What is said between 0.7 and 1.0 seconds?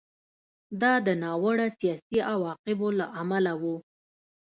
دا